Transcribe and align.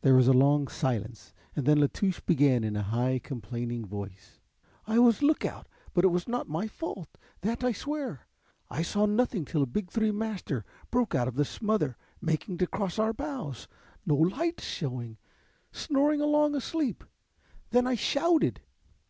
There 0.00 0.14
was 0.14 0.26
a 0.26 0.32
long 0.32 0.68
silence 0.68 1.34
and 1.54 1.66
then 1.66 1.78
La 1.78 1.88
Touche 1.92 2.20
began 2.20 2.64
in 2.64 2.74
a 2.74 2.82
high 2.82 3.18
complaining 3.18 3.84
voice: 3.84 4.40
"I 4.86 4.98
was 4.98 5.20
lookout, 5.20 5.66
but 5.92 6.04
it 6.04 6.08
was 6.08 6.26
not 6.26 6.48
my 6.48 6.66
fault, 6.66 7.18
that 7.42 7.62
I 7.62 7.72
swear. 7.72 8.26
I 8.70 8.80
saw 8.80 9.04
nothing 9.04 9.44
till 9.44 9.62
a 9.62 9.66
big 9.66 9.90
three 9.90 10.10
master 10.10 10.64
broke 10.90 11.14
out 11.14 11.28
of 11.28 11.34
the 11.34 11.44
smother 11.44 11.98
making 12.18 12.56
to 12.56 12.66
cross 12.66 12.98
our 12.98 13.12
bows, 13.12 13.68
no 14.06 14.14
lights 14.16 14.64
shewing, 14.64 15.18
snoring 15.70 16.22
along 16.22 16.54
asleep. 16.54 17.04
Then 17.68 17.86
I 17.86 17.94
shouted. 17.94 18.62